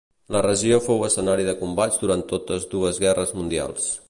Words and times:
La 0.35 0.39
regió 0.45 0.79
fou 0.85 1.03
escenari 1.09 1.47
de 1.49 1.55
combats 1.61 2.03
durant 2.05 2.27
totes 2.35 2.69
dues 2.77 3.05
guerres 3.05 3.37
mundials. 3.43 3.93